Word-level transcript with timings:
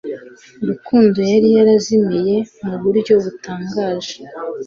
Rukundo 0.67 1.19
yari 1.31 1.49
yarazimiye 1.57 2.35
mu 2.65 2.75
buryo 2.83 3.13
butangaje 3.23 4.15